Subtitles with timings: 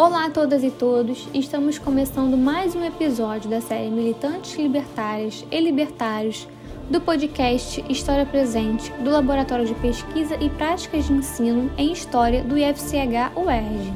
[0.00, 5.60] Olá a todas e todos, estamos começando mais um episódio da série Militantes Libertárias e
[5.60, 6.48] Libertários
[6.88, 12.56] do podcast História Presente do Laboratório de Pesquisa e Práticas de Ensino em História do
[12.56, 13.92] IFCH UERJ.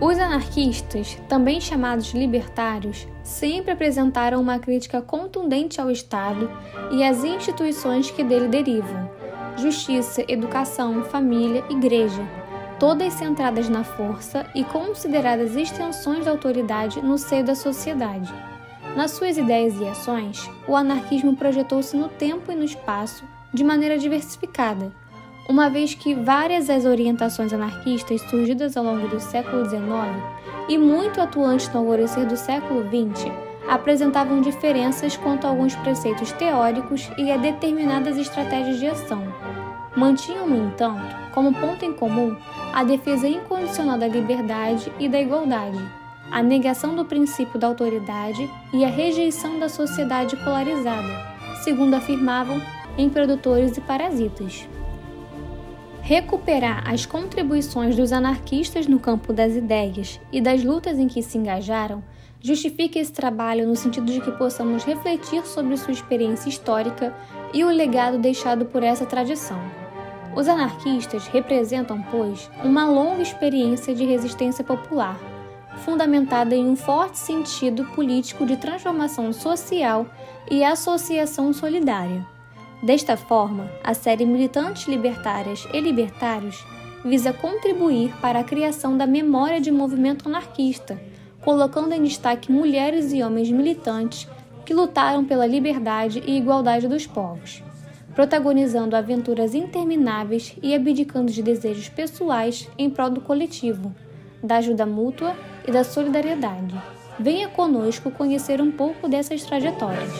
[0.00, 6.48] Os anarquistas, também chamados libertários, sempre apresentaram uma crítica contundente ao Estado
[6.92, 9.10] e às instituições que dele derivam:
[9.56, 12.22] justiça, educação, família, igreja
[12.78, 18.32] todas centradas na força e consideradas extensões da autoridade no seio da sociedade.
[18.94, 23.98] Nas suas ideias e ações, o anarquismo projetou-se no tempo e no espaço de maneira
[23.98, 24.92] diversificada,
[25.48, 29.86] uma vez que várias as orientações anarquistas surgidas ao longo do século XIX
[30.68, 33.30] e muito atuantes no alvorecer do século XX
[33.68, 39.22] apresentavam diferenças quanto a alguns preceitos teóricos e a determinadas estratégias de ação.
[39.96, 42.34] Mantinham, no entanto, como ponto em comum
[42.72, 45.78] a defesa incondicional da liberdade e da igualdade,
[46.30, 52.58] a negação do princípio da autoridade e a rejeição da sociedade polarizada, segundo afirmavam
[52.96, 54.66] em Produtores e Parasitas.
[56.00, 61.36] Recuperar as contribuições dos anarquistas no campo das ideias e das lutas em que se
[61.36, 62.02] engajaram
[62.40, 67.14] justifica esse trabalho no sentido de que possamos refletir sobre sua experiência histórica
[67.52, 69.85] e o legado deixado por essa tradição.
[70.36, 75.18] Os anarquistas representam, pois, uma longa experiência de resistência popular,
[75.78, 80.06] fundamentada em um forte sentido político de transformação social
[80.50, 82.26] e associação solidária.
[82.82, 86.62] Desta forma, a série Militantes Libertárias e Libertários
[87.02, 91.00] visa contribuir para a criação da memória de movimento anarquista,
[91.40, 94.28] colocando em destaque mulheres e homens militantes
[94.66, 97.62] que lutaram pela liberdade e igualdade dos povos
[98.16, 103.94] protagonizando aventuras intermináveis e abdicando de desejos pessoais em prol do coletivo,
[104.42, 105.36] da ajuda mútua
[105.68, 106.74] e da solidariedade.
[107.20, 110.10] Venha conosco conhecer um pouco dessas trajetórias.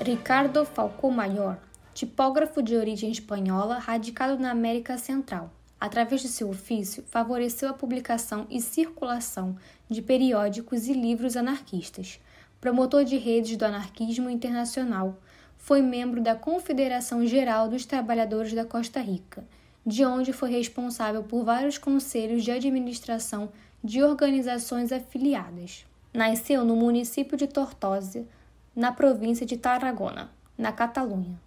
[0.00, 1.58] Ricardo Falcó Maior,
[1.94, 8.46] tipógrafo de origem espanhola radicado na América Central através de seu ofício, favoreceu a publicação
[8.50, 9.56] e circulação
[9.88, 12.20] de periódicos e livros anarquistas.
[12.60, 15.18] Promotor de redes do anarquismo internacional,
[15.56, 19.44] foi membro da Confederação Geral dos Trabalhadores da Costa Rica,
[19.86, 23.50] de onde foi responsável por vários conselhos de administração
[23.82, 25.86] de organizações afiliadas.
[26.12, 28.26] Nasceu no município de Tortosa,
[28.74, 31.38] na província de Tarragona, na Catalunha.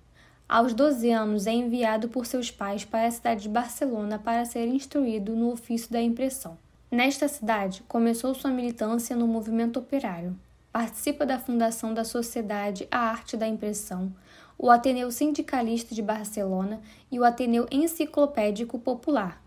[0.47, 4.67] Aos 12 anos, é enviado por seus pais para a cidade de Barcelona para ser
[4.67, 6.57] instruído no ofício da impressão.
[6.91, 10.37] Nesta cidade, começou sua militância no movimento operário.
[10.71, 14.13] Participa da fundação da Sociedade A Arte da Impressão,
[14.57, 16.81] o Ateneu Sindicalista de Barcelona
[17.11, 19.41] e o Ateneu Enciclopédico Popular.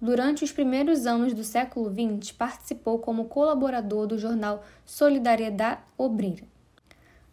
[0.00, 6.44] Durante os primeiros anos do século XX, participou como colaborador do jornal Solidariedade Obreira.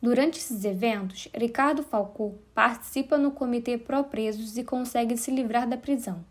[0.04, 6.26] Durante esses eventos, Ricardo Falcó participa no comitê pró-presos e consegue se livrar da prisão.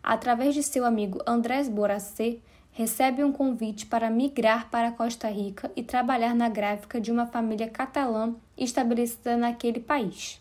[0.00, 2.36] Através de seu amigo Andrés Boracé,
[2.70, 7.68] recebe um convite para migrar para Costa Rica e trabalhar na gráfica de uma família
[7.68, 10.40] catalã estabelecida naquele país.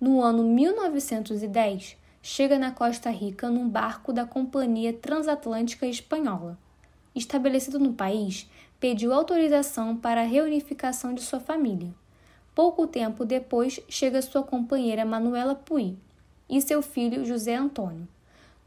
[0.00, 6.56] No ano 1910, chega na Costa Rica num barco da Companhia Transatlântica Espanhola.
[7.14, 11.92] Estabelecido no país, pediu autorização para a reunificação de sua família.
[12.54, 15.96] Pouco tempo depois chega sua companheira Manuela Puy
[16.48, 18.06] e seu filho José Antônio.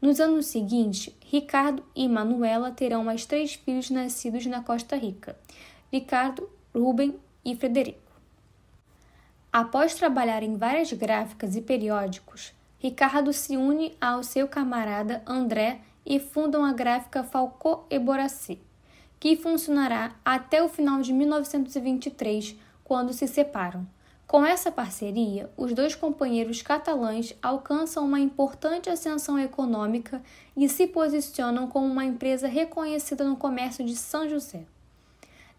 [0.00, 5.36] Nos anos seguintes, Ricardo e Manuela terão mais três filhos nascidos na Costa Rica:
[5.90, 8.12] Ricardo, Rubem e Frederico.
[9.50, 16.20] Após trabalhar em várias gráficas e periódicos, Ricardo se une ao seu camarada André e
[16.20, 18.58] fundam a gráfica Falcó e Boracé,
[19.18, 23.86] que funcionará até o final de 1923 quando se separam.
[24.26, 30.22] Com essa parceria, os dois companheiros catalães alcançam uma importante ascensão econômica
[30.56, 34.64] e se posicionam como uma empresa reconhecida no comércio de São José.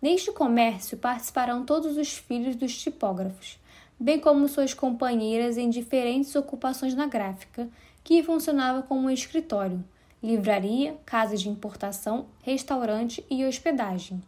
[0.01, 3.59] Neste comércio participarão todos os filhos dos tipógrafos,
[3.99, 7.69] bem como suas companheiras em diferentes ocupações na gráfica,
[8.03, 9.83] que funcionava como um escritório,
[10.21, 14.21] livraria, casa de importação, restaurante e hospedagem.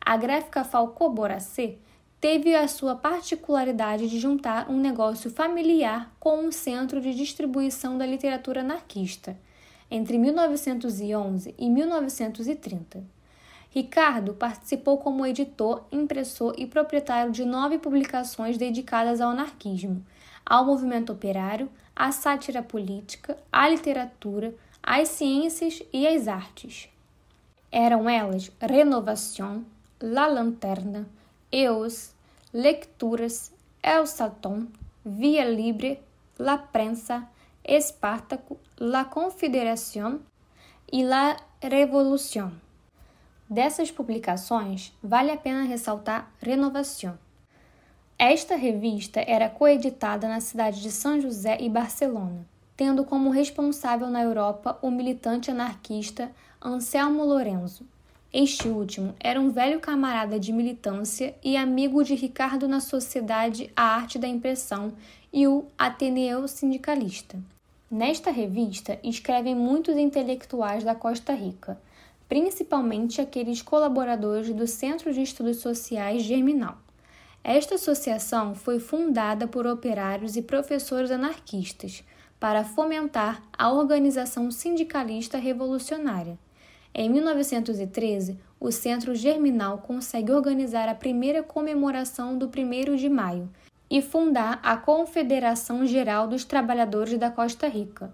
[0.00, 1.76] A gráfica Falcó Boracé
[2.20, 8.04] teve a sua particularidade de juntar um negócio familiar com um centro de distribuição da
[8.04, 9.36] literatura anarquista,
[9.90, 13.04] entre 1911 e 1930.
[13.70, 20.04] Ricardo participou como editor, impressor e proprietário de nove publicações dedicadas ao anarquismo,
[20.44, 26.88] ao movimento operário, à sátira política, à literatura, às ciências e às artes.
[27.70, 29.64] Eram elas Renovação,
[30.00, 31.06] La Lanterna,
[31.50, 32.14] EOS,
[32.52, 33.52] Lecturas,
[33.82, 34.68] El Salton,
[35.02, 36.02] Via Libre,
[36.36, 37.30] La Prensa,
[37.64, 40.20] Espartaco, La Confederación
[40.92, 42.60] e La Revolución.
[43.48, 47.18] Dessas publicações, vale a pena ressaltar Renovação.
[48.18, 52.44] Esta revista era coeditada na cidade de São José e Barcelona,
[52.76, 56.30] tendo como responsável na Europa o militante anarquista
[56.60, 57.86] Anselmo Lorenzo.
[58.30, 63.84] Este último era um velho camarada de militância e amigo de Ricardo na Sociedade A
[63.84, 64.92] Arte da Impressão
[65.32, 67.38] e o Ateneu Sindicalista.
[67.90, 71.80] Nesta revista escrevem muitos intelectuais da Costa Rica,
[72.28, 76.76] principalmente aqueles colaboradores do Centro de Estudos Sociais Germinal.
[77.42, 82.04] Esta associação foi fundada por operários e professores anarquistas
[82.38, 86.38] para fomentar a organização sindicalista revolucionária.
[86.94, 93.48] Em 1913, o Centro Germinal consegue organizar a primeira comemoração do 1 de maio
[93.90, 98.12] e fundar a Confederação Geral dos Trabalhadores da Costa Rica.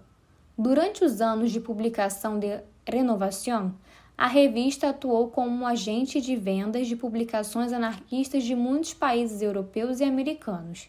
[0.57, 3.75] Durante os anos de publicação de Renovação,
[4.17, 9.99] a revista atuou como um agente de vendas de publicações anarquistas de muitos países europeus
[9.99, 10.87] e americanos.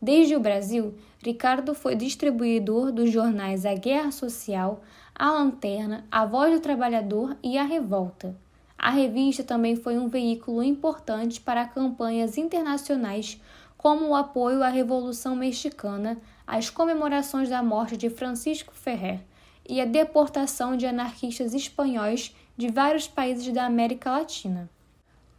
[0.00, 4.80] Desde o Brasil, Ricardo foi distribuidor dos jornais A Guerra Social,
[5.12, 8.36] A Lanterna, A Voz do Trabalhador e A Revolta.
[8.78, 13.40] A revista também foi um veículo importante para campanhas internacionais
[13.76, 16.16] como o apoio à Revolução Mexicana,
[16.46, 19.20] as comemorações da morte de Francisco Ferrer
[19.68, 24.70] e a deportação de anarquistas espanhóis de vários países da América Latina.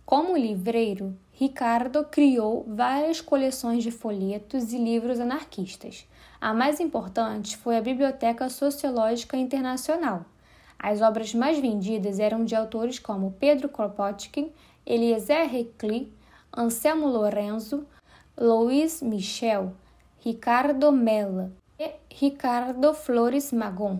[0.09, 6.07] Como livreiro, Ricardo criou várias coleções de folhetos e livros anarquistas.
[6.41, 10.25] A mais importante foi a Biblioteca Sociológica Internacional.
[10.79, 14.51] As obras mais vendidas eram de autores como Pedro Kropotkin,
[14.83, 16.11] Eliezer Recli,
[16.51, 17.85] Anselmo Lorenzo,
[18.35, 19.73] Louis Michel,
[20.25, 23.99] Ricardo Mella e Ricardo Flores Magon.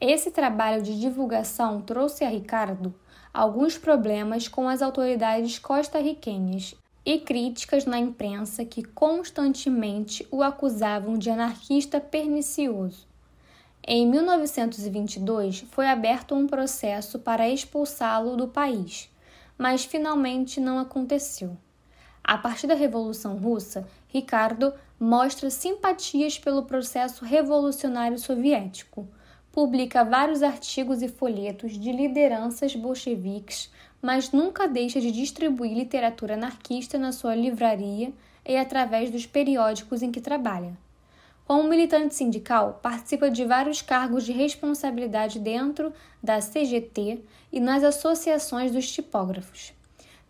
[0.00, 2.94] Esse trabalho de divulgação trouxe a Ricardo
[3.36, 6.74] alguns problemas com as autoridades costarriquenhas
[7.04, 13.06] e críticas na imprensa que constantemente o acusavam de anarquista pernicioso.
[13.86, 19.10] Em 1922, foi aberto um processo para expulsá-lo do país,
[19.58, 21.58] mas finalmente não aconteceu.
[22.24, 29.06] A partir da Revolução Russa, Ricardo mostra simpatias pelo processo revolucionário soviético
[29.56, 33.72] publica vários artigos e folhetos de lideranças bolcheviques,
[34.02, 38.12] mas nunca deixa de distribuir literatura anarquista na sua livraria
[38.46, 40.76] e através dos periódicos em que trabalha.
[41.46, 45.90] Como militante sindical, participa de vários cargos de responsabilidade dentro
[46.22, 49.72] da CGT e nas associações dos tipógrafos.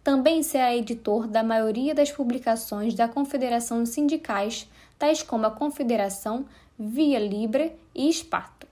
[0.04, 6.46] Também será editor da maioria das publicações da Confederação de Sindicais, tais como a Confederação,
[6.78, 8.65] Via Libre e Esparta.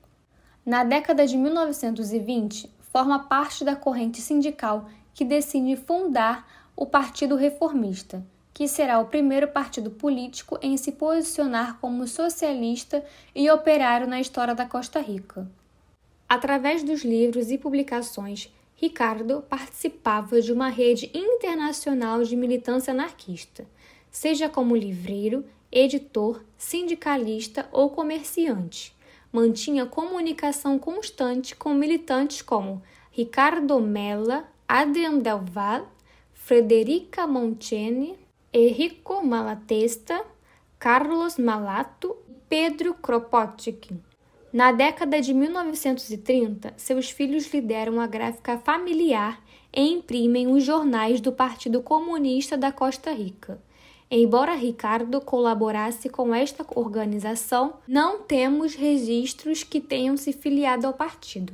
[0.65, 8.25] Na década de 1920, forma parte da corrente sindical que decide fundar o Partido Reformista,
[8.55, 13.05] que será o primeiro partido político em se posicionar como socialista
[13.35, 15.47] e operário na história da Costa Rica.
[16.27, 23.67] Através dos livros e publicações, Ricardo participava de uma rede internacional de militância anarquista,
[24.11, 28.94] seja como livreiro, editor, sindicalista ou comerciante
[29.35, 35.89] mantinha comunicação constante com militantes como Ricardo Mella, Adrian Delval,
[36.33, 38.17] Frederica Monteni,
[38.53, 40.25] Enrico Malatesta,
[40.79, 44.01] Carlos Malato e Pedro Kropotkin.
[44.53, 49.43] Na década de 1930, seus filhos lideram a gráfica familiar
[49.75, 53.61] e imprimem os jornais do Partido Comunista da Costa Rica.
[54.17, 61.53] Embora Ricardo colaborasse com esta organização, não temos registros que tenham se filiado ao partido.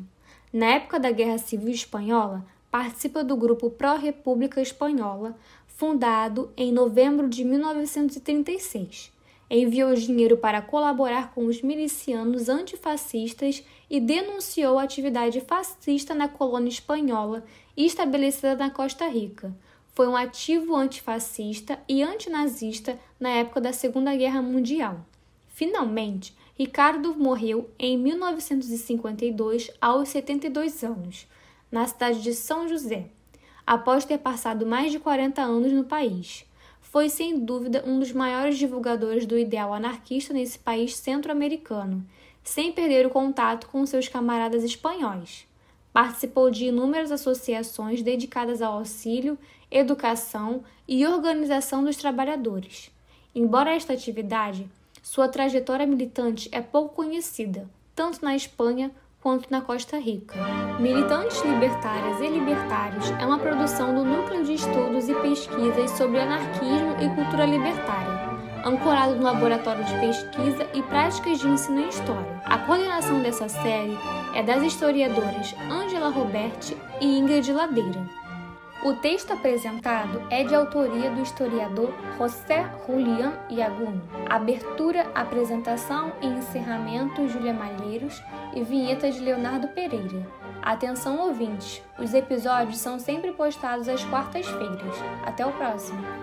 [0.53, 5.39] Na época da Guerra Civil Espanhola, participa do grupo Pró-República Espanhola,
[5.69, 9.11] fundado em novembro de 1936.
[9.49, 16.69] Enviou dinheiro para colaborar com os milicianos antifascistas e denunciou a atividade fascista na colônia
[16.69, 17.43] espanhola
[17.75, 19.51] estabelecida na Costa Rica
[20.01, 25.05] foi um ativo antifascista e antinazista na época da Segunda Guerra Mundial.
[25.49, 31.27] Finalmente, Ricardo morreu em 1952 aos 72 anos,
[31.71, 33.09] na cidade de São José,
[33.67, 36.47] após ter passado mais de 40 anos no país.
[36.81, 42.03] foi sem dúvida um dos maiores divulgadores do ideal anarquista nesse país centro-americano,
[42.43, 45.50] sem perder o contato com seus camaradas espanhóis.
[45.93, 49.39] Participou de inúmeras associações dedicadas ao auxílio,
[49.71, 52.91] educação e organização dos trabalhadores.
[53.35, 54.69] Embora esta atividade,
[55.03, 60.35] sua trajetória militante é pouco conhecida, tanto na Espanha quanto na Costa Rica.
[60.79, 66.97] Militantes Libertárias e Libertários é uma produção do Núcleo de Estudos e Pesquisas sobre Anarquismo
[67.01, 68.31] e Cultura Libertária,
[68.65, 72.41] ancorado no Laboratório de Pesquisa e Práticas de Ensino em História.
[72.45, 73.99] A coordenação dessa série
[74.35, 78.09] é das historiadoras Angela Roberti e Ingrid Ladeira.
[78.83, 84.01] O texto apresentado é de autoria do historiador José Julián Iaguno.
[84.29, 88.23] Abertura, apresentação e encerramento Júlia Malheiros
[88.55, 90.27] e vinheta de Leonardo Pereira.
[90.63, 94.97] Atenção ouvintes, os episódios são sempre postados às quartas-feiras.
[95.27, 96.20] Até o próximo!